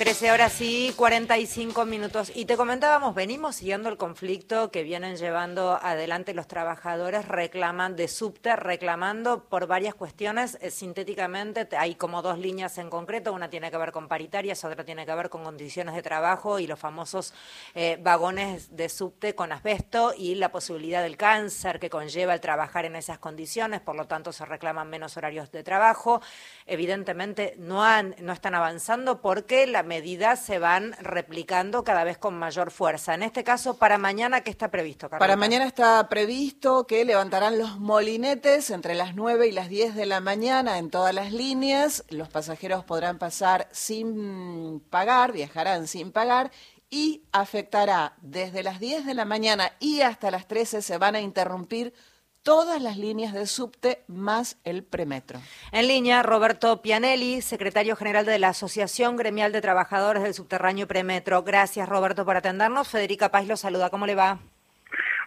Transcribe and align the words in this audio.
13 0.00 0.32
horas 0.32 0.58
y 0.62 0.94
45 0.96 1.84
minutos. 1.84 2.32
Y 2.34 2.46
te 2.46 2.56
comentábamos, 2.56 3.14
venimos 3.14 3.56
siguiendo 3.56 3.90
el 3.90 3.98
conflicto 3.98 4.70
que 4.70 4.82
vienen 4.82 5.16
llevando 5.16 5.72
adelante 5.72 6.32
los 6.32 6.48
trabajadores 6.48 7.28
reclaman 7.28 7.96
de 7.96 8.08
subte, 8.08 8.56
reclamando 8.56 9.44
por 9.44 9.66
varias 9.66 9.94
cuestiones. 9.94 10.56
Eh, 10.62 10.70
sintéticamente, 10.70 11.68
hay 11.76 11.96
como 11.96 12.22
dos 12.22 12.38
líneas 12.38 12.78
en 12.78 12.88
concreto. 12.88 13.34
Una 13.34 13.50
tiene 13.50 13.70
que 13.70 13.76
ver 13.76 13.92
con 13.92 14.08
paritarias, 14.08 14.64
otra 14.64 14.86
tiene 14.86 15.04
que 15.04 15.14
ver 15.14 15.28
con 15.28 15.44
condiciones 15.44 15.94
de 15.94 16.00
trabajo 16.00 16.58
y 16.58 16.66
los 16.66 16.78
famosos 16.78 17.34
eh, 17.74 17.98
vagones 18.00 18.74
de 18.74 18.88
subte 18.88 19.34
con 19.34 19.52
asbesto 19.52 20.14
y 20.16 20.34
la 20.36 20.50
posibilidad 20.50 21.02
del 21.02 21.18
cáncer 21.18 21.78
que 21.78 21.90
conlleva 21.90 22.32
el 22.32 22.40
trabajar 22.40 22.86
en 22.86 22.96
esas 22.96 23.18
condiciones. 23.18 23.82
Por 23.82 23.96
lo 23.96 24.06
tanto, 24.06 24.32
se 24.32 24.46
reclaman 24.46 24.88
menos 24.88 25.18
horarios 25.18 25.52
de 25.52 25.62
trabajo. 25.62 26.22
Evidentemente, 26.64 27.54
no, 27.58 27.84
han, 27.84 28.16
no 28.18 28.32
están 28.32 28.54
avanzando 28.54 29.20
porque 29.20 29.66
la 29.66 29.89
medidas 29.90 30.38
se 30.38 30.60
van 30.60 30.94
replicando 31.00 31.82
cada 31.82 32.04
vez 32.04 32.16
con 32.16 32.38
mayor 32.38 32.70
fuerza. 32.70 33.12
En 33.12 33.24
este 33.24 33.42
caso, 33.42 33.76
para 33.76 33.98
mañana, 33.98 34.42
¿qué 34.42 34.50
está 34.50 34.70
previsto, 34.70 35.10
Carlota? 35.10 35.18
Para 35.18 35.36
mañana 35.36 35.64
está 35.66 36.08
previsto 36.08 36.86
que 36.86 37.04
levantarán 37.04 37.58
los 37.58 37.80
molinetes 37.80 38.70
entre 38.70 38.94
las 38.94 39.16
9 39.16 39.48
y 39.48 39.52
las 39.52 39.68
10 39.68 39.96
de 39.96 40.06
la 40.06 40.20
mañana 40.20 40.78
en 40.78 40.90
todas 40.90 41.12
las 41.12 41.32
líneas. 41.32 42.04
Los 42.08 42.28
pasajeros 42.28 42.84
podrán 42.84 43.18
pasar 43.18 43.66
sin 43.72 44.78
pagar, 44.78 45.32
viajarán 45.32 45.88
sin 45.88 46.12
pagar 46.12 46.52
y 46.88 47.24
afectará 47.32 48.14
desde 48.20 48.62
las 48.62 48.78
10 48.78 49.06
de 49.06 49.14
la 49.14 49.24
mañana 49.24 49.72
y 49.80 50.02
hasta 50.02 50.30
las 50.30 50.46
13 50.46 50.82
se 50.82 50.98
van 50.98 51.16
a 51.16 51.20
interrumpir 51.20 51.92
todas 52.42 52.80
las 52.80 52.96
líneas 52.96 53.32
de 53.32 53.46
subte 53.46 54.00
más 54.06 54.58
el 54.64 54.82
premetro. 54.82 55.38
En 55.72 55.88
línea, 55.88 56.22
Roberto 56.22 56.80
Pianelli, 56.82 57.42
secretario 57.42 57.96
general 57.96 58.24
de 58.24 58.38
la 58.38 58.48
Asociación 58.48 59.16
Gremial 59.16 59.52
de 59.52 59.60
Trabajadores 59.60 60.22
del 60.22 60.34
Subterráneo 60.34 60.86
Premetro. 60.86 61.42
Gracias, 61.42 61.88
Roberto, 61.88 62.24
por 62.24 62.36
atendernos. 62.36 62.88
Federica 62.88 63.30
Paz 63.30 63.46
lo 63.46 63.56
saluda. 63.56 63.90
¿Cómo 63.90 64.06
le 64.06 64.14
va? 64.14 64.38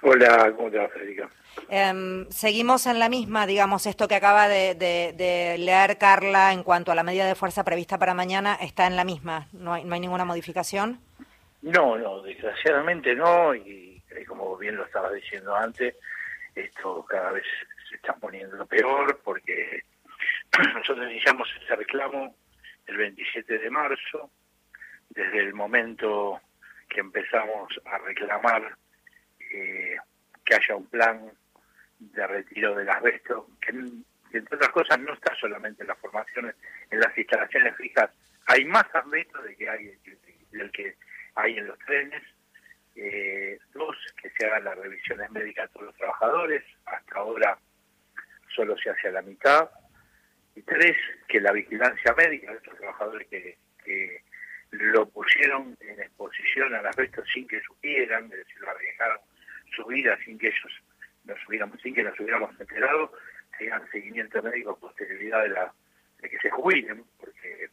Hola, 0.02 0.52
¿cómo 0.55 0.70
te 0.70 0.78
va, 0.78 0.89
Federica? 0.89 1.30
Em, 1.70 2.30
seguimos 2.30 2.88
en 2.88 3.00
la 3.00 3.09
misma, 3.09 3.45
digamos, 3.45 3.86
esto 3.86 4.08
que 4.08 4.16
acaba 4.16 4.48
de, 4.50 5.55
leer 5.59 5.98
Carla 5.98 6.52
en 6.52 6.64
cuanto 6.64 6.92
a 6.92 6.95
la 6.95 7.03
medida 7.03 7.25
de 7.25 7.36
fuerza 7.36 7.64
prevista 7.64 7.98
para 7.98 8.14
mañana, 8.14 8.58
está 8.59 8.88
en 8.88 8.95
la 8.95 9.05
misma. 9.05 9.48
¿No 9.53 9.73
hay, 9.73 9.86
no 9.86 9.94
hay 9.94 10.02
ninguna 10.02 10.25
modificación? 10.25 11.00
No, 11.61 11.98
no, 11.98 12.22
desgraciadamente 12.22 13.16
no, 13.16 13.55
y 13.55 14.02
como 14.27 14.58
bien 14.58 14.75
lo 14.75 14.86
estaba 14.86 15.11
diciendo 15.11 15.55
antes, 15.55 15.95
esto 16.56 17.06
cada 17.06 17.32
vez 17.32 17.46
se 17.90 17.96
está 17.96 18.14
poniendo 18.16 18.66
peor 18.66 19.20
porque 19.23 19.84
nosotros 20.73 21.12
iniciamos 21.12 21.50
ese 21.62 21.76
reclamo 21.76 22.36
el 22.86 22.98
27 22.98 23.60
de 23.60 23.70
marzo, 23.70 24.32
desde 25.10 25.40
el 25.40 25.54
momento 25.54 26.42
que 26.90 27.00
empezamos 27.00 27.80
a 27.86 27.98
reclamar 28.00 28.78
eh, 29.52 29.95
que 30.44 30.56
haya 30.56 30.76
un 30.76 30.88
plan 30.88 31.32
de 32.00 32.28
retiro 32.28 32.76
del 32.76 32.90
asbesto, 32.90 33.48
que, 33.62 33.70
entre 33.70 34.56
otras 34.56 34.70
cosas 34.70 35.00
no 35.00 35.14
está 35.14 35.34
solamente 35.36 35.84
en 35.84 35.88
las 35.88 36.00
formaciones, 36.00 36.56
en 36.90 37.00
las 37.00 37.17
instalaciones 37.17 37.76
fijas, 37.78 38.10
hay 38.48 38.66
más 38.66 38.86
asbesto 38.94 39.42
de 39.42 39.56
que 39.56 39.70
hay 39.70 39.98
del 40.52 40.72
que 40.72 40.95
hay 41.36 41.58
en 41.58 41.67
los 41.67 41.80
trenes, 41.80 42.22
eh, 42.95 43.58
dos, 43.73 43.95
que 44.22 44.30
se 44.31 44.45
hagan 44.45 44.66
las 44.66 44.77
revisiones 44.77 45.30
médicas 45.31 45.66
a 45.66 45.73
todos 45.73 45.88
los 45.88 45.95
trabajadores, 45.95 46.63
hasta 46.86 47.16
ahora 47.16 47.58
solo 48.55 48.77
se 48.77 48.89
hace 48.89 49.08
a 49.08 49.13
la 49.13 49.22
mitad, 49.22 49.69
y 50.55 50.61
tres, 50.61 50.95
que 51.27 51.41
la 51.41 51.52
vigilancia 51.52 52.14
médica 52.14 52.52
de 52.52 52.58
estos 52.58 52.77
trabajadores 52.77 53.27
que, 53.27 53.58
lo 54.71 55.08
pusieron 55.08 55.77
en 55.81 55.99
exposición 55.99 56.73
al 56.73 56.88
asbesto 56.88 57.23
sin 57.25 57.47
que 57.47 57.61
supieran, 57.61 58.23
es 58.25 58.39
decir, 58.39 58.59
lo 58.59 58.71
arriesgaron 58.71 59.19
su 59.75 59.86
vida 59.86 60.17
sin 60.25 60.39
que 60.39 60.47
ellos 60.47 60.83
nos 61.25 61.37
hubiéramos, 61.48 61.80
sin 61.80 61.93
que 61.93 62.02
nos 62.02 62.20
hubiéramos 62.20 62.59
enterado, 62.59 63.11
tengan 63.59 63.87
seguimiento 63.92 64.42
médico 64.42 64.76
posterioridad 64.80 65.43
de, 65.43 65.49
la, 65.49 65.73
de 66.20 66.30
que 66.30 66.39
se 66.39 66.49
jubilen, 66.49 67.03
porque 67.20 67.70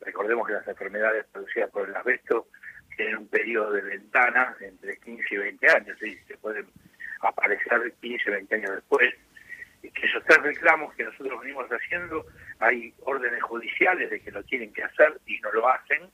recordemos 0.00 0.46
que 0.46 0.54
las 0.54 0.66
enfermedades 0.66 1.26
producidas 1.26 1.70
por 1.70 1.86
el 1.86 1.94
asbesto 1.94 2.46
tienen 3.00 3.16
un 3.16 3.28
periodo 3.28 3.72
de 3.72 3.80
ventana 3.80 4.54
entre 4.60 4.98
15 4.98 5.24
y 5.30 5.38
20 5.38 5.70
años, 5.70 6.02
y 6.02 6.16
se 6.16 6.36
pueden 6.36 6.66
aparecer 7.22 7.94
15, 7.98 8.30
20 8.30 8.54
años 8.56 8.70
después. 8.72 9.14
Y 9.82 9.90
que 9.90 10.06
esos 10.06 10.22
tres 10.24 10.42
reclamos 10.42 10.94
que 10.94 11.04
nosotros 11.04 11.40
venimos 11.40 11.66
haciendo, 11.70 12.26
hay 12.58 12.92
órdenes 13.04 13.42
judiciales 13.42 14.10
de 14.10 14.20
que 14.20 14.30
lo 14.30 14.42
tienen 14.42 14.70
que 14.74 14.82
hacer 14.82 15.18
y 15.26 15.40
no 15.40 15.50
lo 15.52 15.66
hacen. 15.66 16.10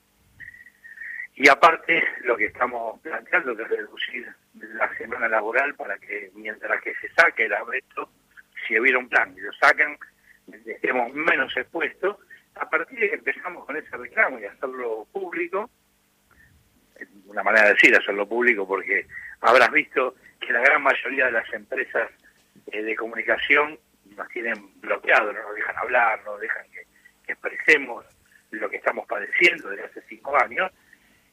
Y 1.34 1.48
aparte, 1.48 2.04
lo 2.22 2.36
que 2.36 2.47
estamos 2.47 3.00
planteando 3.00 3.56
que 3.56 3.64
es 3.64 3.68
reducir 3.68 4.32
la 4.54 4.97
semana 4.97 5.26
laboral 5.26 5.74
para 5.74 5.98
que 5.98 6.30
mientras 6.34 6.80
que 6.82 6.94
se 7.00 7.08
saque 7.14 7.47
el 7.47 7.53
arresto, 7.53 8.10
si 8.66 8.78
hubiera 8.78 8.98
un 8.98 9.08
plan 9.08 9.34
y 9.36 9.41
lo 9.41 9.53
sacan, 9.54 9.98
estemos 10.64 11.12
menos 11.12 11.54
expuestos, 11.56 12.16
a 12.54 12.70
partir 12.70 13.00
de 13.00 13.08
que 13.08 13.16
empezamos 13.16 13.66
con 13.66 13.76
ese 13.76 13.97
reclamo 13.97 14.38
y 14.38 14.44
hacerlo 14.44 15.08
público, 15.12 15.68
una 17.26 17.42
manera 17.42 17.66
de 17.66 17.74
decir, 17.74 17.94
hacerlo 17.94 18.28
público, 18.28 18.66
porque 18.66 19.06
habrás 19.40 19.70
visto 19.70 20.14
que 20.40 20.52
la 20.52 20.60
gran 20.60 20.82
mayoría 20.82 21.26
de 21.26 21.32
las 21.32 21.52
empresas 21.52 22.10
eh, 22.72 22.82
de 22.82 22.96
comunicación 22.96 23.78
nos 24.16 24.28
tienen 24.28 24.80
bloqueado, 24.80 25.32
no 25.32 25.42
nos 25.42 25.54
dejan 25.54 25.76
hablar, 25.76 26.20
no 26.24 26.32
nos 26.32 26.40
dejan 26.40 26.64
que, 26.70 26.86
expresemos 27.28 28.04
lo 28.52 28.70
que 28.70 28.76
estamos 28.76 29.06
padeciendo 29.06 29.68
desde 29.68 29.84
hace 29.84 30.02
cinco 30.08 30.40
años, 30.40 30.70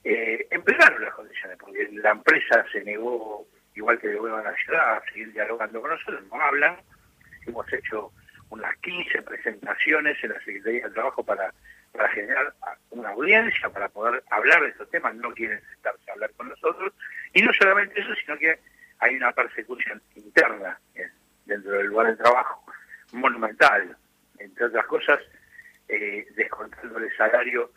eh, 0.03 0.47
empezaron 0.49 1.03
las 1.03 1.13
condiciones, 1.13 1.57
porque 1.59 1.87
la 1.91 2.11
empresa 2.11 2.65
se 2.71 2.83
negó, 2.83 3.45
igual 3.75 3.99
que 3.99 4.07
el 4.07 4.17
gobierno 4.17 4.43
de 4.43 4.51
la 4.51 4.57
ciudad, 4.57 4.97
a 4.97 5.05
seguir 5.05 5.31
dialogando 5.31 5.79
con 5.79 5.91
nosotros, 5.91 6.23
no 6.31 6.41
hablan, 6.41 6.77
hemos 7.45 7.71
hecho 7.71 8.11
unas 8.49 8.75
15 8.77 9.21
presentaciones 9.21 10.21
en 10.23 10.31
la 10.31 10.39
Secretaría 10.39 10.87
de 10.87 10.93
Trabajo 10.93 11.23
para 11.23 11.53
para 11.93 12.09
generar 12.09 12.53
una 12.89 13.09
audiencia, 13.09 13.69
para 13.69 13.87
poder 13.87 14.23
hablar 14.31 14.61
de 14.61 14.69
estos 14.69 14.89
temas, 14.89 15.15
no 15.15 15.31
quieren 15.33 15.61
sentarse 15.69 16.09
a 16.09 16.13
hablar 16.13 16.31
con 16.35 16.49
nosotros. 16.49 16.91
Y 17.33 17.41
no 17.41 17.53
solamente 17.53 18.01
eso, 18.01 18.13
sino 18.15 18.37
que 18.37 18.59
hay 18.99 19.15
una 19.15 19.31
persecución 19.31 20.01
interna 20.15 20.77
dentro 21.45 21.71
del 21.71 21.87
lugar 21.87 22.07
de 22.07 22.15
trabajo 22.15 22.63
monumental, 23.11 23.95
entre 24.39 24.65
otras 24.65 24.85
cosas, 24.87 25.19
eh, 25.87 26.25
descontando 26.35 26.97
el 26.97 27.15
salario, 27.15 27.71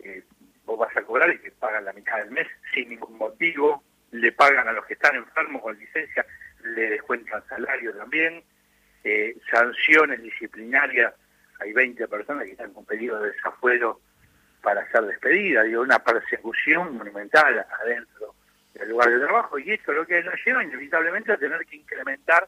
eh, 0.00 0.24
vos 0.64 0.78
vas 0.78 0.96
a 0.96 1.02
cobrar 1.02 1.32
y 1.32 1.38
te 1.38 1.52
pagan 1.52 1.84
la 1.84 1.92
mitad 1.92 2.18
del 2.18 2.30
mes 2.30 2.48
sin 2.74 2.88
ningún 2.88 3.16
motivo, 3.18 3.84
le 4.10 4.32
pagan 4.32 4.66
a 4.66 4.72
los 4.72 4.84
que 4.86 4.94
están 4.94 5.14
enfermos 5.14 5.62
con 5.62 5.78
licencia, 5.78 6.26
le 6.64 6.90
descuentan 6.90 7.46
salario 7.48 7.94
también, 7.94 8.42
eh, 9.04 9.36
sanciones 9.50 10.22
disciplinarias 10.22 11.14
hay 11.60 11.72
20 11.72 12.08
personas 12.08 12.44
que 12.44 12.52
están 12.52 12.72
con 12.72 12.84
pedido 12.84 13.20
de 13.20 13.30
desafuero 13.30 14.00
para 14.62 14.90
ser 14.90 15.02
despedidas, 15.02 15.66
digo, 15.66 15.82
una 15.82 15.98
persecución 15.98 16.96
monumental 16.96 17.66
adentro 17.82 18.34
del 18.74 18.88
lugar 18.88 19.10
de 19.10 19.20
trabajo, 19.20 19.58
y 19.58 19.70
esto 19.70 19.92
lo 19.92 20.06
que 20.06 20.22
nos 20.22 20.34
lleva 20.44 20.64
inevitablemente 20.64 21.32
a 21.32 21.36
tener 21.36 21.64
que 21.66 21.76
incrementar 21.76 22.46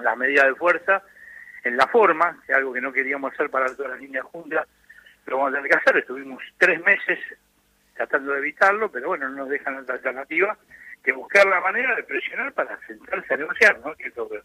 las 0.00 0.16
medidas 0.16 0.46
de 0.46 0.54
fuerza 0.54 1.02
en 1.64 1.76
la 1.76 1.86
forma, 1.86 2.40
que 2.46 2.52
es 2.52 2.58
algo 2.58 2.72
que 2.72 2.80
no 2.80 2.92
queríamos 2.92 3.32
hacer 3.32 3.50
para 3.50 3.74
todas 3.74 3.92
las 3.92 4.00
líneas 4.00 4.24
juntas, 4.24 4.66
lo 5.26 5.36
vamos 5.36 5.52
a 5.52 5.56
tener 5.56 5.70
que 5.70 5.76
hacer, 5.76 5.96
estuvimos 5.98 6.42
tres 6.58 6.82
meses 6.82 7.18
tratando 7.94 8.32
de 8.32 8.38
evitarlo, 8.38 8.90
pero 8.90 9.08
bueno, 9.08 9.28
no 9.28 9.36
nos 9.36 9.48
dejan 9.48 9.76
otra 9.76 9.96
alternativa 9.96 10.56
que 11.02 11.12
buscar 11.12 11.46
la 11.46 11.60
manera 11.60 11.94
de 11.94 12.02
presionar 12.02 12.52
para 12.52 12.78
sentarse 12.86 13.34
a 13.34 13.36
negociar, 13.36 13.78
¿no? 13.80 13.94
Que 13.94 14.10
lo 14.16 14.28
que 14.28 14.42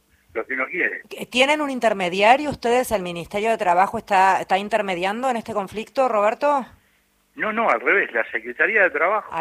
uno 0.49 0.65
quiere. 0.67 1.01
¿Tienen 1.29 1.61
un 1.61 1.69
intermediario 1.69 2.49
ustedes? 2.49 2.91
¿El 2.91 3.01
Ministerio 3.01 3.49
de 3.49 3.57
Trabajo 3.57 3.97
está, 3.97 4.41
está 4.41 4.57
intermediando 4.57 5.29
en 5.29 5.37
este 5.37 5.53
conflicto, 5.53 6.07
Roberto? 6.07 6.65
No, 7.35 7.51
no, 7.51 7.69
al 7.69 7.81
revés. 7.81 8.11
La 8.13 8.25
Secretaría 8.31 8.83
de 8.83 8.89
Trabajo 8.89 9.33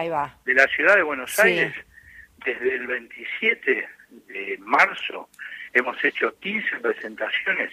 de 0.44 0.54
la 0.54 0.66
Ciudad 0.68 0.96
de 0.96 1.02
Buenos 1.02 1.38
Aires, 1.38 1.74
desde 2.44 2.74
el 2.74 2.86
27 2.86 3.88
de 4.28 4.58
marzo, 4.60 5.28
hemos 5.72 6.02
hecho 6.04 6.38
15 6.40 6.80
presentaciones 6.80 7.72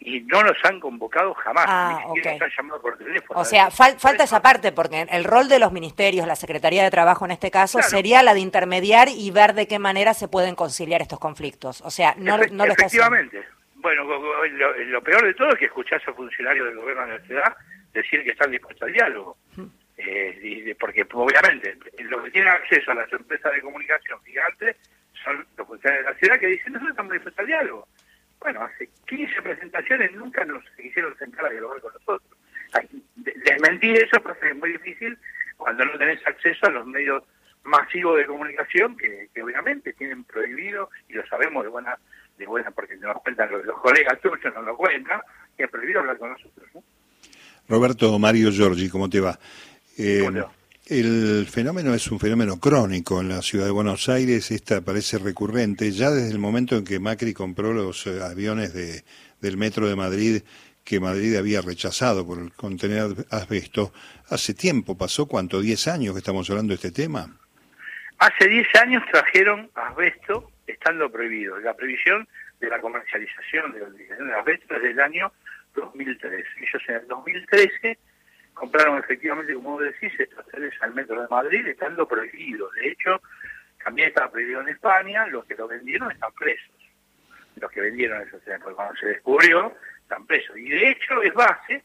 y 0.00 0.20
no 0.22 0.42
nos 0.42 0.56
han 0.64 0.80
convocado 0.80 1.34
jamás, 1.34 1.66
ah, 1.68 1.98
ni 2.08 2.14
siquiera 2.14 2.32
nos 2.32 2.42
han 2.42 2.50
llamado 2.56 2.82
por 2.82 2.96
teléfono. 2.96 3.38
O 3.38 3.44
sea, 3.44 3.70
falta 3.70 4.24
esa 4.24 4.40
parte, 4.40 4.72
porque 4.72 5.06
el 5.10 5.24
rol 5.24 5.48
de 5.48 5.58
los 5.58 5.72
ministerios, 5.72 6.26
la 6.26 6.36
Secretaría 6.36 6.82
de 6.82 6.90
Trabajo 6.90 7.26
en 7.26 7.32
este 7.32 7.50
caso, 7.50 7.82
sería 7.82 8.22
la 8.22 8.32
de 8.32 8.40
intermediar 8.40 9.08
y 9.08 9.30
ver 9.30 9.52
de 9.52 9.68
qué 9.68 9.78
manera 9.78 10.14
se 10.14 10.26
pueden 10.26 10.54
conciliar 10.54 11.02
estos 11.02 11.20
conflictos. 11.20 11.82
O 11.82 11.90
sea, 11.90 12.14
no, 12.16 12.38
no 12.38 12.66
lo 12.66 12.72
Efectivamente. 12.72 13.44
Bueno, 13.74 14.04
lo, 14.04 15.02
peor 15.02 15.24
de 15.24 15.34
todo 15.34 15.50
es 15.50 15.58
que 15.58 15.64
escuchás 15.66 16.02
a 16.06 16.12
funcionarios 16.12 16.66
del 16.66 16.76
gobierno 16.76 17.06
de 17.06 17.18
la 17.18 17.24
ciudad 17.24 17.56
decir 17.92 18.22
que 18.24 18.30
están 18.30 18.50
dispuestos 18.50 18.86
al 18.86 18.92
diálogo. 18.92 19.36
Eh, 19.96 20.74
porque 20.78 21.06
obviamente 21.12 21.76
los 21.98 22.24
que 22.24 22.30
tienen 22.30 22.50
acceso 22.52 22.90
a 22.90 22.94
las 22.94 23.12
empresas 23.12 23.52
de 23.52 23.60
comunicación 23.60 24.18
gigantes 24.24 24.76
son 25.22 25.46
los 25.58 25.66
funcionarios 25.66 26.06
de 26.06 26.12
la 26.12 26.18
ciudad 26.18 26.40
que 26.40 26.46
dicen 26.46 26.72
nosotros 26.72 26.90
estamos 26.90 27.12
dispuestos 27.12 27.40
al 27.40 27.46
diálogo. 27.46 27.88
Bueno, 28.40 28.62
hace 28.62 28.88
15 29.06 29.42
presentaciones 29.42 30.12
nunca 30.12 30.44
nos 30.44 30.64
quisieron 30.76 31.16
sentar 31.18 31.46
a 31.46 31.50
dialogar 31.50 31.80
con 31.80 31.92
nosotros. 31.92 32.38
desmentir 33.16 33.96
eso, 33.96 34.22
es 34.42 34.56
muy 34.56 34.72
difícil 34.72 35.18
cuando 35.56 35.84
no 35.84 35.98
tenés 35.98 36.26
acceso 36.26 36.66
a 36.66 36.70
los 36.70 36.86
medios 36.86 37.22
masivos 37.64 38.16
de 38.16 38.26
comunicación 38.26 38.96
que, 38.96 39.28
obviamente 39.42 39.92
tienen 39.92 40.24
prohibido, 40.24 40.88
y 41.08 41.14
lo 41.14 41.26
sabemos 41.26 41.64
de 41.64 41.68
buena, 41.68 41.98
de 42.38 42.46
buena 42.46 42.70
porque 42.70 42.96
nos 42.96 43.20
cuentan 43.22 43.50
los, 43.50 43.62
colegas 43.80 44.18
tuyos, 44.20 44.54
nos 44.54 44.64
lo 44.64 44.76
cuentan, 44.76 45.20
que 45.56 45.64
es 45.64 45.70
prohibido 45.70 46.00
hablar 46.00 46.16
con 46.16 46.30
nosotros. 46.30 46.68
Roberto 47.68 48.18
Mario 48.18 48.50
Giorgi, 48.50 48.88
¿cómo 48.88 49.08
te 49.10 49.20
va? 49.20 49.38
Eh, 49.98 50.26
el 50.90 51.46
fenómeno 51.46 51.94
es 51.94 52.10
un 52.10 52.18
fenómeno 52.18 52.58
crónico 52.58 53.20
en 53.20 53.28
la 53.28 53.42
ciudad 53.42 53.66
de 53.66 53.70
Buenos 53.70 54.08
Aires, 54.08 54.50
esta 54.50 54.80
parece 54.80 55.18
recurrente, 55.18 55.92
ya 55.92 56.10
desde 56.10 56.32
el 56.32 56.40
momento 56.40 56.76
en 56.76 56.84
que 56.84 56.98
Macri 56.98 57.32
compró 57.32 57.72
los 57.72 58.08
eh, 58.08 58.20
aviones 58.20 58.74
de, 58.74 59.04
del 59.40 59.56
Metro 59.56 59.88
de 59.88 59.94
Madrid, 59.94 60.42
que 60.84 60.98
Madrid 60.98 61.36
había 61.36 61.60
rechazado 61.60 62.26
por 62.26 62.52
contener 62.54 63.04
asbesto. 63.30 63.92
Hace 64.30 64.52
tiempo, 64.52 64.98
pasó 64.98 65.26
cuánto, 65.26 65.60
10 65.60 65.86
años 65.86 66.14
que 66.14 66.18
estamos 66.18 66.50
hablando 66.50 66.70
de 66.70 66.74
este 66.74 66.90
tema. 66.90 67.38
Hace 68.18 68.48
10 68.48 68.66
años 68.82 69.04
trajeron 69.12 69.70
asbesto 69.76 70.50
estando 70.66 71.08
prohibido. 71.08 71.56
La 71.60 71.74
previsión 71.74 72.26
de 72.58 72.68
la 72.68 72.80
comercialización 72.80 73.72
de 73.72 73.78
la 74.26 74.38
asbesto 74.38 74.74
es 74.74 74.82
del 74.82 74.98
año 74.98 75.32
2013. 75.76 76.36
Ellos 76.58 76.82
en 76.88 76.94
el 76.96 77.06
2013 77.06 77.98
compraron 78.60 78.98
efectivamente, 78.98 79.54
como 79.54 79.70
vos 79.70 79.82
decís, 79.82 80.12
estos 80.20 80.46
trenes 80.48 80.74
al 80.82 80.92
metro 80.92 81.22
de 81.22 81.28
Madrid, 81.28 81.66
estando 81.66 82.06
prohibidos. 82.06 82.70
De 82.74 82.88
hecho, 82.88 83.22
también 83.82 84.08
estaba 84.08 84.30
prohibido 84.30 84.60
en 84.60 84.68
España, 84.68 85.26
los 85.28 85.46
que 85.46 85.54
lo 85.54 85.66
vendieron 85.66 86.12
están 86.12 86.30
presos. 86.38 86.74
Los 87.56 87.70
que 87.70 87.80
vendieron 87.80 88.20
esos 88.20 88.42
trenes, 88.42 88.60
porque 88.62 88.76
cuando 88.76 88.94
se 88.96 89.06
descubrió, 89.06 89.74
están 90.02 90.26
presos. 90.26 90.58
Y 90.58 90.68
de 90.68 90.90
hecho, 90.90 91.22
es 91.22 91.32
base, 91.32 91.82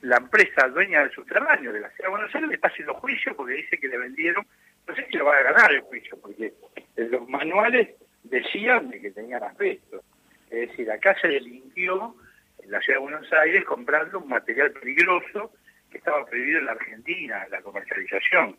la 0.00 0.16
empresa 0.16 0.66
dueña 0.66 1.02
del 1.02 1.12
subterráneo 1.12 1.72
de 1.72 1.80
la 1.80 1.90
ciudad 1.90 2.08
de 2.08 2.10
Buenos 2.10 2.34
Aires 2.34 2.48
le 2.48 2.56
está 2.56 2.66
haciendo 2.66 2.94
juicio 2.94 3.36
porque 3.36 3.54
dice 3.54 3.78
que 3.78 3.86
le 3.86 3.98
vendieron, 3.98 4.44
no 4.88 4.94
sé 4.96 5.06
si 5.08 5.18
lo 5.18 5.24
va 5.24 5.36
a 5.36 5.42
ganar 5.42 5.72
el 5.72 5.82
juicio, 5.82 6.18
porque 6.20 6.52
los 6.96 7.28
manuales 7.28 7.90
decían 8.24 8.90
de 8.90 9.00
que 9.00 9.12
tenían 9.12 9.44
aspecto. 9.44 10.02
Es 10.50 10.70
decir, 10.70 10.90
acá 10.90 11.14
se 11.20 11.28
delinquió 11.28 12.16
en 12.58 12.72
la 12.72 12.80
ciudad 12.80 12.98
de 12.98 13.04
Buenos 13.04 13.32
Aires 13.32 13.64
comprando 13.64 14.18
un 14.18 14.28
material 14.28 14.72
peligroso 14.72 15.52
que 15.90 15.98
estaba 15.98 16.24
prohibido 16.26 16.60
en 16.60 16.66
la 16.66 16.72
Argentina, 16.72 17.46
la 17.50 17.60
comercialización. 17.62 18.56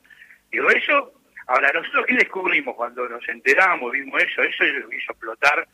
Digo, 0.52 0.70
eso, 0.70 1.14
ahora, 1.48 1.72
nosotros 1.74 2.06
qué 2.08 2.16
descubrimos 2.16 2.76
cuando 2.76 3.08
nos 3.08 3.28
enteramos, 3.30 3.92
vimos 3.92 4.22
eso, 4.24 4.42
eso 4.42 4.64
hizo 4.66 5.12
explotar 5.12 5.68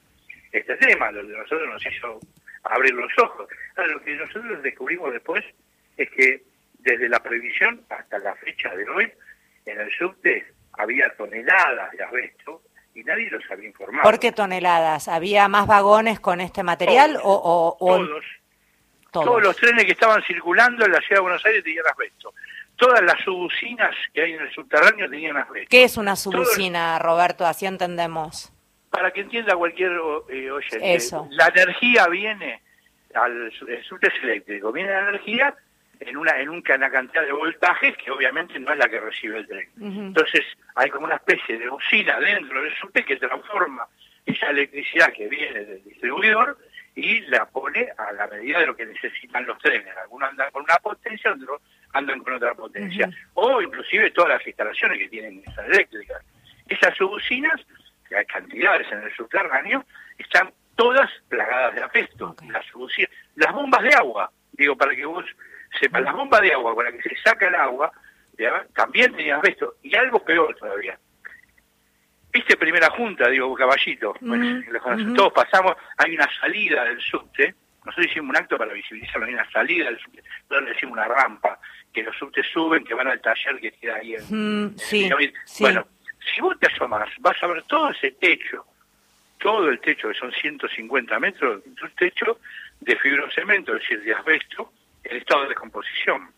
este 0.51 0.75
tema, 0.77 1.11
lo 1.11 1.25
de 1.25 1.37
nosotros 1.37 1.67
nos 1.69 1.85
hizo 1.85 2.19
abrir 2.63 2.93
los 2.93 3.11
ojos. 3.19 3.47
Ahora, 3.75 3.93
lo 3.93 4.01
que 4.01 4.15
nosotros 4.15 4.63
descubrimos 4.63 5.11
después 5.13 5.43
es 5.97 6.09
que 6.11 6.43
desde 6.79 7.09
la 7.09 7.19
previsión 7.19 7.81
hasta 7.89 8.19
la 8.19 8.35
fecha 8.35 8.73
de 8.75 8.87
hoy, 8.89 9.11
en 9.65 9.79
el 9.79 9.91
subte 9.91 10.45
había 10.73 11.09
toneladas 11.17 11.91
de 11.91 12.03
asbesto 12.03 12.61
y 12.93 13.03
nadie 13.03 13.29
los 13.29 13.43
había 13.49 13.67
informado. 13.67 14.03
¿Por 14.03 14.19
qué 14.19 14.31
toneladas? 14.31 15.07
¿Había 15.07 15.47
más 15.47 15.67
vagones 15.67 16.19
con 16.19 16.41
este 16.41 16.63
material 16.63 17.17
o, 17.21 17.77
o, 17.79 17.97
todos, 17.97 18.25
todos. 19.23 19.43
los 19.43 19.55
trenes 19.55 19.85
que 19.85 19.91
estaban 19.91 20.21
circulando 20.23 20.85
en 20.85 20.91
la 20.91 20.99
ciudad 20.99 21.17
de 21.17 21.21
Buenos 21.21 21.45
Aires 21.45 21.63
tenían 21.63 21.85
asbesto. 21.87 22.33
Todas 22.75 23.01
las 23.01 23.19
subucinas 23.23 23.95
que 24.13 24.21
hay 24.21 24.33
en 24.33 24.41
el 24.41 24.51
subterráneo 24.51 25.09
tenían 25.09 25.37
asbesto. 25.37 25.67
¿Qué 25.69 25.83
es 25.83 25.97
una 25.97 26.15
subucina, 26.15 26.99
Roberto? 26.99 27.45
Así 27.45 27.65
entendemos. 27.65 28.51
Para 28.89 29.11
que 29.11 29.21
entienda 29.21 29.55
cualquier 29.55 29.91
eh, 30.29 30.51
oyente. 30.51 30.97
La 31.31 31.47
energía 31.47 32.07
viene 32.07 32.61
al 33.13 33.51
el 33.67 33.83
subte 33.83 34.11
eléctrico, 34.21 34.71
viene 34.71 34.89
la 34.89 35.09
energía 35.09 35.55
en 35.99 36.17
una 36.17 36.37
en 36.39 36.49
una 36.49 36.89
cantidad 36.89 37.23
de 37.23 37.31
voltajes 37.31 37.95
que 37.97 38.11
obviamente 38.11 38.59
no 38.59 38.71
es 38.71 38.77
la 38.77 38.89
que 38.89 38.99
recibe 38.99 39.37
el 39.37 39.47
tren. 39.47 39.69
Entonces 39.79 40.43
hay 40.75 40.89
como 40.89 41.05
una 41.05 41.15
especie 41.15 41.57
de 41.57 41.69
bocina 41.69 42.19
dentro 42.19 42.61
del 42.61 42.75
subte 42.75 43.05
que 43.05 43.15
transforma 43.17 43.87
esa 44.25 44.47
electricidad 44.47 45.13
que 45.13 45.27
viene 45.27 45.65
del 45.65 45.83
distribuidor 45.83 46.57
y 46.95 47.21
la 47.27 47.45
pone 47.45 47.89
a 47.97 48.13
la 48.13 48.27
medida 48.27 48.59
de 48.59 48.67
lo 48.67 48.75
que 48.75 48.85
necesitan 48.85 49.45
los 49.45 49.57
trenes. 49.59 49.95
Algunos 49.97 50.29
andan 50.29 50.49
con 50.51 50.63
una 50.63 50.77
potencia, 50.77 51.33
otros 51.33 51.61
andan 51.93 52.19
con 52.21 52.33
otra 52.33 52.53
potencia. 52.55 53.09
O 53.33 53.61
inclusive 53.61 54.11
todas 54.11 54.29
las 54.37 54.47
instalaciones 54.47 54.99
que 54.99 55.09
tienen 55.09 55.43
esas 55.45 55.67
eléctricas. 55.67 56.23
Esas 56.67 56.95
subucinas, 56.95 57.61
que 58.07 58.15
hay 58.15 58.25
cantidades 58.25 58.89
en 58.91 58.99
el 58.99 59.13
subterráneo, 59.13 59.85
están 60.17 60.51
todas 60.75 61.09
plagadas 61.27 61.75
de 61.75 61.83
apesto. 61.83 62.35
Las, 62.47 62.65
las 63.35 63.53
bombas 63.53 63.83
de 63.83 63.93
agua, 63.95 64.31
digo, 64.53 64.77
para 64.77 64.95
que 64.95 65.05
vos 65.05 65.25
sepas, 65.79 66.01
las 66.01 66.13
bombas 66.13 66.41
de 66.41 66.53
agua 66.53 66.73
con 66.73 66.85
las 66.85 66.93
que 66.93 67.09
se 67.09 67.21
saca 67.21 67.47
el 67.47 67.55
agua, 67.55 67.91
también 68.73 69.13
tenían 69.15 69.37
asbesto. 69.37 69.75
Y 69.83 69.95
algo 69.95 70.23
peor 70.23 70.55
todavía, 70.55 70.97
¿Viste 72.35 72.57
primera 72.57 72.89
junta, 72.89 73.29
digo, 73.29 73.55
caballito? 73.55 74.13
Todos 75.15 75.31
pasamos, 75.31 75.73
hay 75.95 76.15
una 76.15 76.29
salida 76.37 76.83
del 76.83 76.99
subte, 76.99 77.55
nosotros 77.85 78.07
hicimos 78.07 78.31
un 78.31 78.35
acto 78.35 78.57
para 78.57 78.73
visibilizarlo, 78.73 79.25
hay 79.25 79.35
una 79.35 79.49
salida 79.51 79.85
del 79.85 79.97
subte, 79.97 80.21
donde 80.49 80.73
decimos 80.73 80.97
una 80.97 81.07
rampa, 81.07 81.57
que 81.93 82.03
los 82.03 82.13
subtes 82.17 82.45
suben, 82.51 82.83
que 82.83 82.93
van 82.93 83.07
al 83.07 83.21
taller 83.21 83.57
que 83.61 83.71
queda 83.71 83.95
ahí 83.95 84.15
en, 84.15 84.77
sí, 84.77 85.09
Bueno, 85.61 85.87
si 86.19 86.41
vos 86.41 86.59
te 86.59 86.67
asomas, 86.67 87.07
vas 87.19 87.41
a 87.41 87.47
ver 87.47 87.63
todo 87.63 87.91
ese 87.91 88.11
techo, 88.11 88.65
todo 89.39 89.69
el 89.69 89.79
techo, 89.79 90.09
que 90.09 90.15
son 90.15 90.33
150 90.33 91.17
metros, 91.21 91.63
un 91.65 91.91
techo 91.91 92.41
de 92.81 92.97
fibrocemento, 92.97 93.73
es 93.77 93.79
decir, 93.79 94.03
de 94.03 94.13
asbesto, 94.13 94.73
en 95.05 95.15
estado 95.15 95.43
de 95.43 95.49
descomposición. 95.49 96.31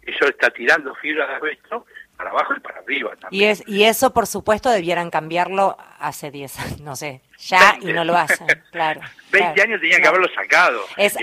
Eso 0.00 0.28
está 0.28 0.48
tirando 0.48 0.94
fibra 0.94 1.26
de 1.26 1.34
asbesto 1.34 1.84
para 2.16 2.30
abajo 2.30 2.54
y 2.56 2.60
para 2.60 2.78
arriba 2.78 3.14
también. 3.20 3.42
Y, 3.42 3.46
es, 3.46 3.62
y 3.66 3.84
eso, 3.84 4.12
por 4.12 4.26
supuesto, 4.26 4.70
debieran 4.70 5.10
cambiarlo 5.10 5.76
hace 5.98 6.30
10 6.30 6.58
años, 6.58 6.80
no 6.80 6.96
sé, 6.96 7.20
ya 7.38 7.78
y 7.80 7.92
no 7.92 8.04
lo 8.04 8.16
hacen, 8.16 8.46
claro. 8.72 9.00
20 9.30 9.62
años 9.62 9.80
tenían 9.80 10.00
que 10.00 10.08
haberlo 10.08 10.28
sacado. 10.34 10.80
Es, 10.96 11.16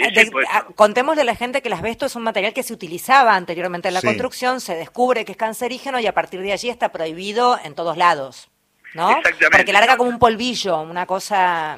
contémosle 0.75 1.21
a 1.23 1.25
la 1.25 1.35
gente 1.35 1.61
que 1.61 1.67
el 1.67 1.73
asbesto 1.73 2.05
es 2.05 2.15
un 2.15 2.23
material 2.23 2.53
que 2.53 2.63
se 2.63 2.73
utilizaba 2.73 3.35
anteriormente 3.35 3.87
en 3.87 3.95
la 3.95 4.01
construcción, 4.01 4.61
se 4.61 4.75
descubre 4.75 5.25
que 5.25 5.31
es 5.31 5.37
cancerígeno 5.37 5.99
y 5.99 6.07
a 6.07 6.13
partir 6.13 6.41
de 6.41 6.53
allí 6.53 6.69
está 6.69 6.89
prohibido 6.89 7.59
en 7.63 7.75
todos 7.75 7.97
lados, 7.97 8.49
¿no? 8.93 9.19
Porque 9.51 9.73
larga 9.73 9.97
como 9.97 10.09
un 10.09 10.19
polvillo, 10.19 10.81
una 10.81 11.05
cosa... 11.05 11.77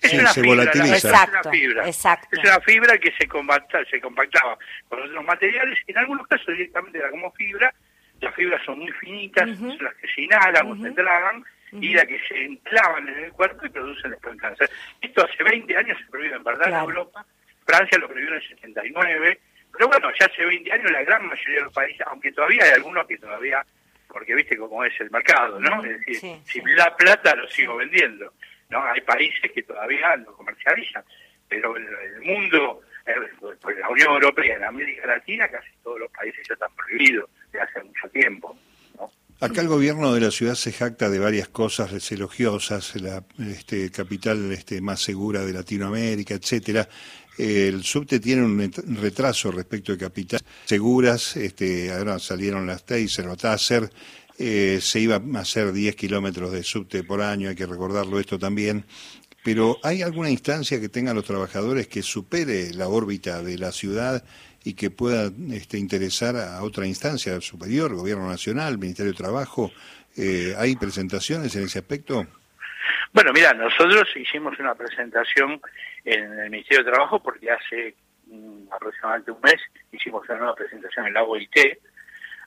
Es 0.00 0.12
una 0.12 0.34
se 0.34 0.42
fibra, 0.42 0.64
volatiliza. 0.64 0.96
Exacto, 0.96 1.38
es 1.38 1.46
una 1.46 1.50
fibra. 1.50 1.86
Exacto. 1.86 2.28
Es 2.32 2.38
una 2.44 2.60
fibra 2.60 2.98
que 2.98 3.10
se, 3.18 3.26
compacta, 3.26 3.78
se 3.90 3.98
compactaba 4.02 4.58
con 4.86 5.02
otros 5.02 5.24
materiales, 5.24 5.78
en 5.86 5.96
algunos 5.96 6.26
casos 6.26 6.48
directamente 6.48 6.98
era 6.98 7.10
como 7.10 7.32
fibra, 7.32 7.74
las 8.24 8.34
fibras 8.34 8.62
son 8.64 8.78
muy 8.78 8.92
finitas, 8.92 9.48
son 9.58 9.78
las 9.80 9.94
que 9.94 10.08
se 10.08 10.22
inhalan 10.22 10.70
o 10.70 10.76
se 10.76 10.90
tragan, 10.92 11.44
y 11.72 11.94
las 11.94 12.06
que 12.06 12.18
se 12.28 12.44
enclavan 12.44 13.08
en 13.08 13.24
el 13.24 13.32
cuerpo 13.32 13.66
y 13.66 13.68
producen 13.68 14.10
después 14.10 14.36
cáncer. 14.36 14.70
Esto 15.00 15.24
hace 15.24 15.42
20 15.42 15.76
años 15.76 15.98
se 15.98 16.10
prohíbe 16.10 16.36
en 16.36 16.44
verdad 16.44 16.68
en 16.68 16.74
Europa, 16.74 17.24
Francia 17.66 17.98
lo 17.98 18.08
prohibió 18.08 18.30
en 18.30 18.36
el 18.36 18.48
79, 18.48 19.40
pero 19.72 19.88
bueno, 19.88 20.10
ya 20.18 20.26
hace 20.26 20.44
20 20.44 20.72
años 20.72 20.90
la 20.90 21.02
gran 21.02 21.26
mayoría 21.26 21.56
de 21.56 21.64
los 21.64 21.72
países, 21.72 22.06
aunque 22.06 22.32
todavía 22.32 22.64
hay 22.64 22.72
algunos 22.72 23.06
que 23.06 23.18
todavía, 23.18 23.64
porque 24.08 24.34
viste 24.34 24.56
cómo 24.56 24.84
es 24.84 24.92
el 25.00 25.10
mercado, 25.10 25.58
¿no? 25.58 25.84
Es 25.84 25.98
decir, 26.00 26.36
si 26.44 26.60
la 26.62 26.94
plata 26.96 27.34
lo 27.34 27.48
sigo 27.48 27.76
vendiendo, 27.76 28.32
¿no? 28.70 28.84
Hay 28.84 29.00
países 29.00 29.50
que 29.50 29.62
todavía 29.62 30.16
lo 30.16 30.36
comercializan, 30.36 31.04
pero 31.48 31.76
el, 31.76 31.86
el 31.86 32.20
mundo, 32.22 32.82
pues 33.60 33.78
la 33.78 33.88
Unión 33.88 34.12
Europea, 34.12 34.56
en 34.56 34.64
América 34.64 35.06
Latina, 35.06 35.48
casi 35.48 35.70
todos 35.82 35.98
los 35.98 36.10
países 36.12 36.46
ya 36.46 36.54
están 36.54 36.74
prohibidos 36.76 37.28
hace 37.60 37.82
mucho 37.82 38.08
tiempo. 38.12 38.56
Acá 39.40 39.60
el 39.60 39.68
gobierno 39.68 40.14
de 40.14 40.20
la 40.20 40.30
ciudad 40.30 40.54
se 40.54 40.72
jacta 40.72 41.10
de 41.10 41.18
varias 41.18 41.48
cosas 41.48 42.10
elogiosas, 42.12 42.94
la 42.96 43.24
este, 43.38 43.90
capital 43.90 44.50
este, 44.52 44.80
más 44.80 45.00
segura 45.00 45.44
de 45.44 45.52
Latinoamérica, 45.52 46.34
etcétera. 46.34 46.88
el 47.36 47.82
subte 47.82 48.20
tiene 48.20 48.44
un 48.44 48.72
retraso 49.00 49.50
respecto 49.50 49.92
de 49.92 49.98
capitales 49.98 50.44
seguras, 50.64 51.36
este, 51.36 51.92
ahora 51.92 52.18
salieron 52.20 52.66
las 52.66 52.86
Taser 52.86 53.26
o 53.26 53.36
Taser, 53.36 53.90
eh, 54.38 54.78
se 54.80 55.00
iba 55.00 55.16
a 55.16 55.40
hacer 55.40 55.72
10 55.72 55.96
kilómetros 55.96 56.52
de 56.52 56.62
subte 56.62 57.02
por 57.02 57.20
año, 57.20 57.48
hay 57.48 57.56
que 57.56 57.66
recordarlo 57.66 58.20
esto 58.20 58.38
también, 58.38 58.84
pero 59.42 59.78
¿hay 59.82 60.00
alguna 60.00 60.30
instancia 60.30 60.80
que 60.80 60.88
tengan 60.88 61.16
los 61.16 61.24
trabajadores 61.26 61.86
que 61.88 62.02
supere 62.02 62.72
la 62.72 62.88
órbita 62.88 63.42
de 63.42 63.58
la 63.58 63.72
ciudad 63.72 64.24
y 64.64 64.74
que 64.74 64.90
pueda 64.90 65.30
este, 65.52 65.78
interesar 65.78 66.36
a 66.36 66.62
otra 66.62 66.86
instancia 66.86 67.38
superior, 67.42 67.94
Gobierno 67.94 68.26
Nacional, 68.26 68.78
Ministerio 68.78 69.12
de 69.12 69.18
Trabajo. 69.18 69.70
Eh, 70.16 70.54
¿Hay 70.58 70.74
presentaciones 70.76 71.54
en 71.54 71.64
ese 71.64 71.80
aspecto? 71.80 72.26
Bueno, 73.12 73.30
mira, 73.32 73.52
nosotros 73.52 74.08
hicimos 74.16 74.58
una 74.58 74.74
presentación 74.74 75.60
en 76.04 76.38
el 76.38 76.50
Ministerio 76.50 76.82
de 76.82 76.90
Trabajo 76.90 77.22
porque 77.22 77.50
hace 77.50 77.94
mm, 78.26 78.72
aproximadamente 78.72 79.30
un 79.30 79.40
mes 79.42 79.60
hicimos 79.92 80.26
una 80.28 80.38
nueva 80.38 80.54
presentación 80.54 81.06
en 81.06 81.14
la 81.14 81.22
OIT. 81.22 81.78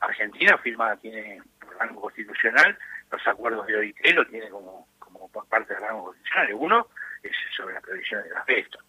Argentina 0.01 0.57
firma, 0.57 0.95
tiene 0.97 1.41
por 1.59 1.77
rango 1.77 2.01
constitucional 2.01 2.77
los 3.11 3.27
acuerdos 3.27 3.67
de 3.67 3.77
OIT, 3.77 3.97
lo 4.13 4.25
tiene 4.25 4.49
como, 4.49 4.87
como 4.97 5.29
parte 5.29 5.73
del 5.73 5.83
rango 5.83 6.05
constitucional. 6.05 6.53
Uno 6.55 6.87
es 7.21 7.31
sobre 7.55 7.75
la 7.75 7.81
previsión 7.81 8.23
del 8.23 8.35
asbesto 8.35 8.79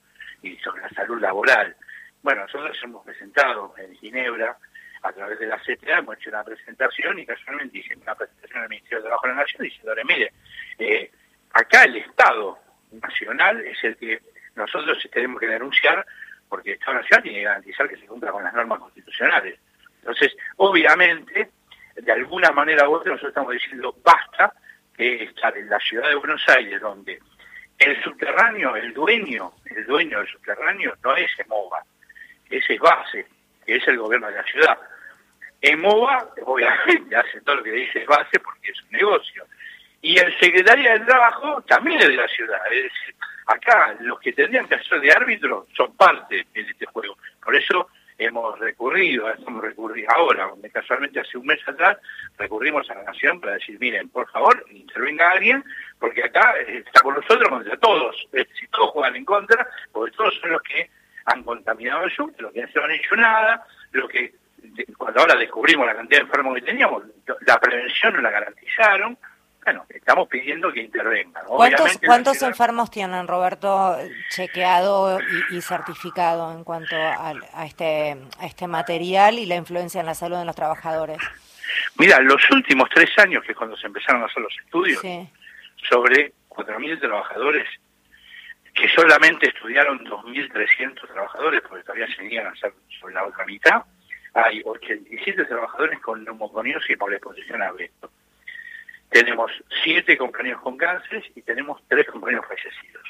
y 0.43 0.57
sobre 0.57 0.83
la 0.83 0.91
salud 0.91 1.21
laboral. 1.21 1.77
Bueno, 2.23 2.43
nosotros 2.43 2.77
hemos 2.83 3.05
presentado 3.05 3.75
en 3.79 3.95
Ginebra 3.97 4.57
a 5.03 5.13
través 5.13 5.39
de 5.39 5.47
la 5.47 5.59
CTA 5.59 5.99
hemos 5.99 6.17
hecho 6.17 6.31
una 6.31 6.43
presentación 6.43 7.19
y 7.19 7.27
casualmente 7.27 7.79
hicimos 7.79 8.03
una 8.03 8.15
presentación 8.17 8.63
al 8.63 8.69
Ministerio 8.69 8.99
de 8.99 9.05
Trabajo 9.05 9.27
de 9.29 9.35
la 9.35 9.41
Nación 9.41 9.63
diciéndole, 9.63 10.05
mire, 10.05 10.33
eh, 10.79 11.11
acá 11.53 11.85
el 11.85 11.97
Estado 11.97 12.59
Nacional 12.91 13.61
es 13.65 13.83
el 13.85 13.97
que 13.97 14.21
nosotros 14.57 14.99
tenemos 15.13 15.39
que 15.39 15.47
denunciar 15.47 16.05
porque 16.49 16.71
el 16.71 16.79
Estado 16.79 16.99
Nacional 16.99 17.23
tiene 17.23 17.39
que 17.39 17.45
garantizar 17.45 17.89
que 17.89 17.97
se 17.97 18.07
cumpla 18.07 18.33
con 18.33 18.43
las 18.43 18.55
normas 18.55 18.81
constitucionales. 18.81 19.61
Entonces, 20.01 20.37
obviamente, 20.57 21.51
de 21.95 22.13
alguna 22.13 22.51
manera 22.51 22.89
u 22.89 22.95
otra 22.95 23.13
nosotros 23.13 23.31
estamos 23.31 23.53
diciendo 23.53 23.95
basta 24.03 24.53
que 24.97 25.25
estar 25.25 25.57
en 25.57 25.69
la 25.69 25.79
ciudad 25.79 26.09
de 26.09 26.17
Buenos 26.17 26.43
Aires 26.49 26.81
donde 26.81 27.21
el 27.79 28.03
subterráneo, 28.03 28.75
el 28.75 28.93
dueño, 28.93 29.53
el 29.67 29.87
dueño 29.87 30.19
del 30.19 30.29
subterráneo 30.29 30.97
no 31.05 31.15
es 31.17 31.31
EMOVA, 31.39 31.85
ese 32.51 32.75
es 32.75 32.81
base, 32.81 33.27
que 33.65 33.77
es 33.77 33.89
el 33.89 33.99
gobierno 33.99 34.29
de 34.29 34.35
la 34.35 34.45
ciudad. 34.45 34.79
EMOVA, 35.61 36.31
obviamente, 36.45 37.17
hace 37.17 37.41
todo 37.43 37.57
lo 37.57 37.63
que 37.63 37.73
dice 37.73 38.05
base 38.05 38.39
porque 38.41 38.71
es 38.71 38.83
un 38.83 38.91
negocio. 38.91 39.45
Y 40.01 40.19
el 40.19 40.39
secretario 40.39 40.91
del 40.91 41.07
Trabajo 41.07 41.61
también 41.63 42.01
es 42.01 42.09
de 42.09 42.17
la 42.17 42.29
ciudad. 42.29 42.61
Es 42.71 42.85
decir, 42.85 43.15
acá 43.47 43.97
los 44.01 44.21
que 44.21 44.33
tendrían 44.33 44.69
que 44.69 44.77
hacer 44.77 45.01
de 45.01 45.11
árbitro 45.11 45.67
son 45.77 45.95
parte 45.97 46.47
de 46.55 46.61
este 46.61 46.87
juego. 46.87 47.17
Por 47.43 47.57
eso 47.57 47.89
hemos 48.19 48.59
recurrido, 48.59 49.31
estamos 49.31 49.63
recurriendo 49.63 50.13
ahora, 50.15 50.51
casualmente 50.73 51.21
hace 51.21 51.39
un 51.39 51.47
mes 51.47 51.61
atrás, 51.67 51.99
recurrimos 52.37 52.89
a 52.91 52.95
la 52.97 53.05
Nación 53.05 53.41
para 53.41 53.55
decir, 53.55 53.79
miren, 53.79 54.09
por 54.09 54.29
favor, 54.31 54.65
intervenga 54.71 55.31
alguien, 55.31 55.65
porque 55.99 56.25
acá 56.25 56.55
está 56.67 57.01
con 57.01 57.15
nosotros 57.15 57.49
contra 57.49 57.77
todos. 57.79 58.17
Si 58.59 58.67
todos 58.69 58.91
juegan 58.91 59.17
en 59.17 59.25
contra, 59.25 59.69
porque 59.93 60.17
todos 60.17 60.35
son 60.41 60.51
los 60.51 60.63
que 60.63 60.91
han 61.29 61.43
contaminado 61.43 62.05
el 62.05 62.15
sur, 62.15 62.33
los 62.39 62.53
que 62.53 62.63
no 62.63 62.69
se 62.69 62.79
han 62.81 62.91
hecho 62.91 63.17
nada, 63.17 63.65
los 63.93 64.09
que 64.09 64.35
cuando 64.97 65.21
ahora 65.21 65.37
descubrimos 65.37 65.87
la 65.87 65.95
cantidad 65.95 66.21
de 66.21 66.27
enfermos 66.27 66.55
que 66.57 66.63
teníamos, 66.63 67.05
la 67.47 67.59
prevención 67.59 68.15
no 68.15 68.21
la 68.21 68.31
garantizaron, 68.31 69.19
bueno, 69.65 69.85
estamos 69.91 70.29
pidiendo 70.29 70.73
que 70.73 70.81
intervengan. 70.81 71.45
¿Cuántos, 71.47 71.99
¿cuántos 71.99 72.43
enfermos 72.43 72.91
tienen, 72.91 73.29
Roberto, 73.29 73.99
chequeado 74.31 75.19
y, 75.51 75.61
certificado 75.61 76.53
en 76.53 76.65
cuanto 76.65 76.97
a, 76.97 77.35
este, 77.67 78.17
a 78.39 78.47
este 78.47 78.67
material 78.67 79.39
y 79.39 79.45
la 79.45 79.57
influencia 79.57 80.01
en 80.01 80.07
la 80.07 80.15
salud 80.15 80.39
de 80.39 80.47
los 80.47 80.57
trabajadores? 80.57 81.19
Mira, 81.99 82.19
los 82.21 82.41
últimos 82.51 82.89
tres 82.95 83.11
años, 83.19 83.45
que 83.45 83.53
es 83.53 83.59
cuando 83.59 83.77
se 83.77 83.87
empezaron 83.87 84.23
a 84.23 84.27
hacer 84.27 84.43
los 84.43 84.57
estudios, 84.65 85.03
sobre 85.89 86.33
4.000 86.49 87.01
trabajadores, 87.01 87.69
que 88.81 88.89
solamente 88.89 89.49
estudiaron 89.49 90.05
2.300 90.05 91.07
trabajadores, 91.09 91.63
porque 91.69 91.85
todavía 91.85 92.07
seguían 92.15 92.47
a 92.47 92.51
hacer 92.51 92.73
sobre 93.01 93.15
la 93.15 93.25
otra 93.25 93.45
mitad, 93.45 93.83
hay 94.35 94.63
87 94.65 95.45
trabajadores 95.47 95.99
con 96.01 96.25
neumoconiosis 96.25 96.97
por 96.97 97.13
exposición 97.13 97.63
a 97.63 97.73
esto 97.79 98.11
tenemos 99.11 99.51
siete 99.83 100.17
compañeros 100.17 100.61
con 100.63 100.77
cáncer 100.77 101.25
y 101.35 101.43
tenemos 101.43 101.81
tres 101.89 102.07
compañeros 102.07 102.47
fallecidos. 102.47 103.03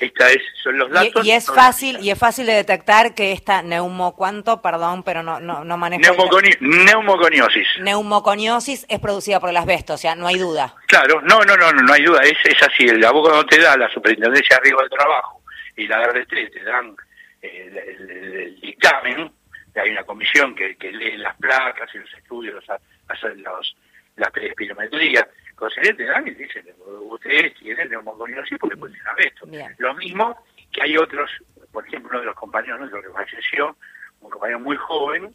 Esta 0.00 0.30
es, 0.30 0.42
son 0.62 0.78
los 0.78 0.90
datos. 0.90 1.26
Y, 1.26 1.30
es 1.30 1.46
fácil 1.46 1.98
y 2.00 2.10
es 2.10 2.18
fácil 2.18 2.46
de 2.46 2.52
detectar 2.52 3.14
que 3.14 3.32
esta 3.32 3.62
neumo 3.62 4.14
cuánto, 4.14 4.60
perdón, 4.60 5.02
pero 5.02 5.22
no 5.22 5.40
no, 5.40 5.64
no 5.64 5.76
manejo. 5.76 6.02
neumoconiosis. 6.60 7.68
Neumoconiosis 7.80 8.86
es 8.88 9.00
producida 9.00 9.40
por 9.40 9.50
el 9.50 9.56
asbesto, 9.56 9.94
o 9.94 9.96
sea, 9.96 10.14
no 10.14 10.26
hay 10.26 10.38
duda. 10.38 10.74
Claro, 10.86 11.20
no, 11.22 11.40
no, 11.40 11.56
no, 11.56 11.72
no, 11.72 11.92
hay 11.92 12.02
duda. 12.02 12.20
Es, 12.22 12.38
es 12.44 12.62
así. 12.62 12.84
El 12.84 13.04
abogado 13.04 13.44
te 13.46 13.58
da 13.60 13.76
la 13.76 13.88
superintendencia 13.90 14.56
de 14.56 14.62
riesgo 14.62 14.80
del 14.80 14.90
trabajo 14.90 15.42
y 15.76 15.86
la 15.86 16.06
RT 16.06 16.28
te 16.28 16.64
dan 16.64 16.96
eh, 17.42 17.96
el, 17.98 18.60
dictamen. 18.60 19.32
Hay 19.74 19.90
una 19.90 20.04
comisión 20.04 20.54
que, 20.54 20.76
lee 20.80 21.18
las 21.18 21.36
placas 21.36 21.90
y 21.94 21.98
los 21.98 22.12
estudios, 22.14 22.54
los, 22.54 22.64
los 23.36 23.76
la 24.16 24.30
espirometría, 25.56 25.96
te 25.96 26.04
dan 26.04 26.28
y 26.28 26.30
dicen, 26.32 26.66
ustedes 27.08 27.54
tienen 27.54 27.88
neumoconiosis 27.88 28.58
porque 28.58 28.76
pueden 28.76 28.96
tener 28.96 29.32
esto. 29.32 29.46
Lo 29.78 29.94
mismo 29.94 30.36
que 30.72 30.82
hay 30.82 30.96
otros, 30.96 31.30
por 31.72 31.86
ejemplo, 31.86 32.10
uno 32.10 32.20
de 32.20 32.26
los 32.26 32.34
compañeros 32.34 32.80
nuestros 32.80 33.04
que 33.04 33.10
falleció, 33.10 33.76
un 34.20 34.30
compañero 34.30 34.60
muy 34.60 34.76
joven, 34.76 35.34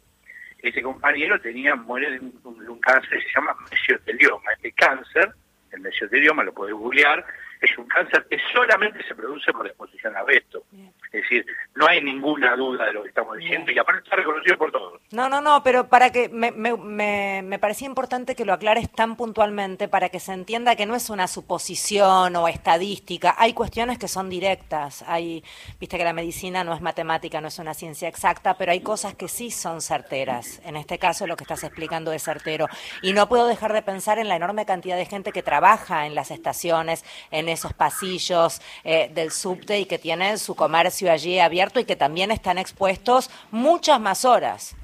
ese 0.62 0.80
compañero 0.80 1.40
tenía, 1.40 1.74
muere 1.74 2.10
de 2.10 2.20
un, 2.44 2.78
cáncer 2.80 3.18
que 3.18 3.24
se 3.24 3.34
llama 3.34 3.56
mesotelioma. 3.70 4.52
Este 4.52 4.72
cáncer, 4.72 5.32
el 5.72 5.80
mesotelioma, 5.80 6.44
lo 6.44 6.52
puede 6.52 6.72
googlear, 6.72 7.24
es 7.60 7.76
un 7.76 7.86
cáncer 7.86 8.24
que 8.30 8.38
solamente 8.52 9.02
se 9.02 9.14
produce 9.14 9.52
por 9.52 9.66
exposición 9.66 10.16
a 10.16 10.20
asbesto. 10.20 10.64
Es 11.12 11.22
decir, 11.22 11.46
no 11.74 11.86
hay 11.86 12.02
ninguna 12.02 12.56
duda 12.56 12.86
de 12.86 12.92
lo 12.94 13.02
que 13.02 13.10
estamos 13.10 13.36
diciendo 13.36 13.70
y 13.70 13.78
aparte 13.78 14.02
está 14.04 14.16
reconocido 14.16 14.56
por 14.56 14.72
todos. 14.72 15.00
No, 15.10 15.28
no, 15.28 15.42
no, 15.42 15.62
pero 15.62 15.88
para 15.88 16.10
que 16.10 16.30
me, 16.30 16.52
me, 16.52 17.42
me, 17.42 17.58
parecía 17.58 17.86
importante 17.86 18.34
que 18.34 18.46
lo 18.46 18.54
aclares 18.54 18.90
tan 18.90 19.16
puntualmente 19.16 19.88
para 19.88 20.08
que 20.08 20.20
se 20.20 20.32
entienda 20.32 20.74
que 20.74 20.86
no 20.86 20.94
es 20.94 21.10
una 21.10 21.28
suposición 21.28 22.34
o 22.36 22.48
estadística, 22.48 23.34
hay 23.36 23.52
cuestiones 23.52 23.98
que 23.98 24.08
son 24.08 24.30
directas, 24.30 25.04
hay, 25.06 25.44
viste 25.78 25.98
que 25.98 26.04
la 26.04 26.14
medicina 26.14 26.64
no 26.64 26.72
es 26.72 26.80
matemática, 26.80 27.42
no 27.42 27.48
es 27.48 27.58
una 27.58 27.74
ciencia 27.74 28.08
exacta, 28.08 28.56
pero 28.56 28.72
hay 28.72 28.80
cosas 28.80 29.14
que 29.14 29.28
sí 29.28 29.50
son 29.50 29.82
certeras. 29.82 30.62
En 30.64 30.76
este 30.76 30.98
caso 30.98 31.26
lo 31.26 31.36
que 31.36 31.44
estás 31.44 31.62
explicando 31.62 32.12
es 32.12 32.22
certero. 32.22 32.68
Y 33.02 33.12
no 33.12 33.28
puedo 33.28 33.46
dejar 33.46 33.74
de 33.74 33.82
pensar 33.82 34.18
en 34.18 34.28
la 34.28 34.36
enorme 34.36 34.64
cantidad 34.64 34.96
de 34.96 35.04
gente 35.04 35.32
que 35.32 35.42
trabaja 35.42 36.06
en 36.06 36.14
las 36.14 36.30
estaciones, 36.30 37.04
en 37.30 37.50
esos 37.50 37.74
pasillos 37.74 38.62
eh, 38.84 39.10
del 39.12 39.30
subte 39.30 39.78
y 39.78 39.84
que 39.84 39.98
tienen 39.98 40.38
su 40.38 40.54
comercio 40.54 41.01
allí 41.10 41.38
abierto 41.38 41.80
y 41.80 41.84
que 41.84 41.96
también 41.96 42.30
están 42.30 42.58
expuestos 42.58 43.30
muchas 43.50 44.00
más 44.00 44.24
horas. 44.24 44.76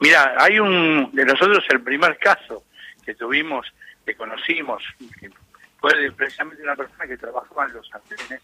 Mira, 0.00 0.34
hay 0.38 0.58
un, 0.58 1.10
de 1.12 1.24
nosotros 1.24 1.64
el 1.70 1.82
primer 1.82 2.18
caso 2.18 2.64
que 3.04 3.14
tuvimos, 3.14 3.66
que 4.04 4.14
conocimos, 4.14 4.82
fue 5.78 5.92
precisamente 6.12 6.62
una 6.62 6.76
persona 6.76 7.06
que 7.06 7.16
trabajaba 7.16 7.66
en 7.66 7.74
los 7.74 7.90
andenes, 7.94 8.42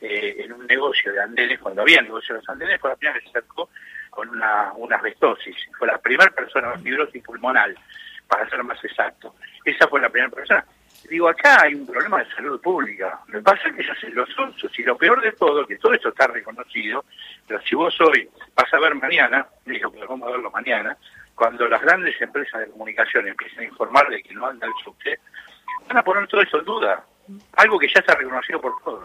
eh, 0.00 0.36
en 0.44 0.52
un 0.52 0.66
negocio 0.66 1.12
de 1.12 1.22
andenes, 1.22 1.60
cuando 1.60 1.82
había 1.82 2.02
negocio 2.02 2.34
de 2.34 2.40
los 2.40 2.48
andenes, 2.48 2.80
fue 2.80 2.90
la 2.90 2.96
primera 2.96 3.18
que 3.18 3.24
se 3.24 3.38
acercó 3.38 3.70
con 4.10 4.28
una, 4.28 4.72
una 4.74 4.96
asbestosis. 4.96 5.56
Fue 5.78 5.86
la 5.86 5.98
primera 5.98 6.30
persona 6.30 6.72
con 6.72 6.82
fibrosis 6.82 7.22
pulmonar, 7.22 7.74
para 8.26 8.48
ser 8.48 8.62
más 8.64 8.82
exacto. 8.84 9.34
Esa 9.64 9.86
fue 9.88 10.00
la 10.00 10.08
primera 10.08 10.30
persona. 10.30 10.64
Digo, 11.08 11.28
acá 11.28 11.62
hay 11.62 11.74
un 11.74 11.86
problema 11.86 12.18
de 12.18 12.30
salud 12.34 12.60
pública. 12.60 13.20
Lo 13.28 13.38
que 13.38 13.44
pasa 13.44 13.68
es 13.68 13.76
que 13.76 13.86
ya 13.86 13.94
se 13.96 14.08
los 14.10 14.28
sonsos. 14.30 14.78
Y 14.78 14.82
lo 14.82 14.96
peor 14.96 15.20
de 15.20 15.32
todo, 15.32 15.66
que 15.66 15.76
todo 15.76 15.92
esto 15.92 16.08
está 16.08 16.26
reconocido, 16.26 17.04
pero 17.46 17.60
si 17.62 17.74
vos 17.74 17.98
hoy 18.00 18.28
vas 18.54 18.72
a 18.72 18.78
ver 18.78 18.94
mañana, 18.94 19.46
digo 19.64 19.92
que 19.92 20.04
vamos 20.04 20.28
a 20.28 20.32
verlo 20.32 20.50
mañana, 20.50 20.96
cuando 21.34 21.68
las 21.68 21.82
grandes 21.82 22.20
empresas 22.20 22.60
de 22.60 22.70
comunicación 22.70 23.28
empiecen 23.28 23.60
a 23.60 23.64
informar 23.64 24.08
de 24.08 24.22
que 24.22 24.34
no 24.34 24.46
anda 24.46 24.66
el 24.66 24.72
subte, 24.82 25.18
van 25.88 25.98
a 25.98 26.02
poner 26.02 26.26
todo 26.26 26.40
eso 26.40 26.58
en 26.58 26.64
duda. 26.64 27.04
Algo 27.56 27.78
que 27.78 27.88
ya 27.88 28.00
está 28.00 28.14
reconocido 28.14 28.60
por 28.60 28.74
todos. 28.82 29.04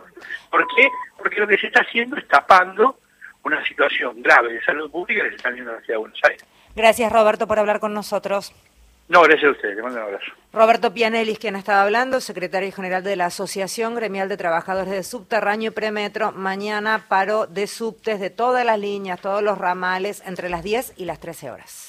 ¿Por 0.50 0.68
qué? 0.76 0.90
Porque 1.18 1.40
lo 1.40 1.48
que 1.48 1.58
se 1.58 1.68
está 1.68 1.82
haciendo 1.82 2.18
es 2.18 2.28
tapando 2.28 3.00
una 3.44 3.66
situación 3.66 4.22
grave 4.22 4.54
de 4.54 4.64
salud 4.64 4.92
pública 4.92 5.24
que 5.24 5.30
se 5.30 5.36
está 5.38 5.50
viendo 5.50 5.72
en 5.72 5.78
la 5.78 5.82
ciudad 5.84 5.96
de 5.96 6.02
Buenos 6.02 6.20
Aires. 6.24 6.46
Gracias, 6.76 7.12
Roberto, 7.12 7.48
por 7.48 7.60
hablar 7.60 7.80
con 7.80 7.94
nosotros. 7.94 8.54
No, 9.10 9.24
gracias 9.24 9.50
a 9.50 9.52
usted, 9.54 9.76
le 9.76 9.82
mando 9.82 9.98
un 9.98 10.06
abrazo. 10.06 10.32
Roberto 10.54 10.94
Pianellis, 10.94 11.40
quien 11.40 11.56
estaba 11.56 11.82
hablando, 11.82 12.22
secretario 12.22 12.72
general 12.72 13.04
de 13.04 13.16
la 13.16 13.26
Asociación 13.26 13.96
Gremial 13.96 14.30
de 14.30 14.38
Trabajadores 14.38 14.94
de 14.94 15.02
Subterráneo 15.02 15.72
y 15.72 15.74
Premetro, 15.74 16.32
mañana 16.32 17.06
paro 17.08 17.48
de 17.48 17.66
subtes 17.66 18.20
de 18.20 18.30
todas 18.30 18.64
las 18.64 18.78
líneas, 18.78 19.20
todos 19.20 19.42
los 19.42 19.58
ramales, 19.58 20.22
entre 20.28 20.48
las 20.48 20.62
10 20.62 20.94
y 20.98 21.06
las 21.06 21.20
13 21.20 21.50
horas. 21.50 21.88